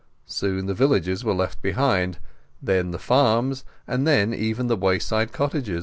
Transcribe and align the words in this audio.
Soon 0.25 0.65
the 0.65 0.73
villages 0.73 1.23
were 1.23 1.35
left 1.35 1.61
behind, 1.61 2.17
then 2.59 2.89
the 2.89 2.97
farms, 2.97 3.63
and 3.85 4.07
then 4.07 4.33
even 4.33 4.65
the 4.65 4.75
wayside 4.75 5.31
cottage. 5.31 5.69